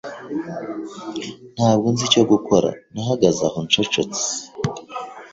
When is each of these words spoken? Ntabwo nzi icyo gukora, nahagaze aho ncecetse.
Ntabwo 1.55 1.87
nzi 1.91 2.03
icyo 2.09 2.23
gukora, 2.31 2.69
nahagaze 2.93 3.41
aho 3.49 3.57
ncecetse. 3.65 4.25